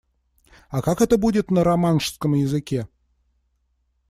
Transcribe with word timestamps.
А 0.69 0.81
как 0.81 0.99
это 1.01 1.15
будет 1.19 1.51
на 1.51 1.63
романшском 1.63 2.33
языке? 2.33 2.87